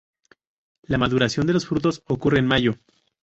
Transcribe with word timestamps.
La 0.81 0.97
maduración 0.97 1.45
de 1.45 1.53
los 1.53 1.67
frutos 1.67 2.01
ocurre 2.07 2.39
en 2.39 2.47
mayo. 2.47 2.73